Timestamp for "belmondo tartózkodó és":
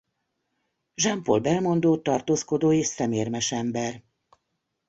1.41-2.85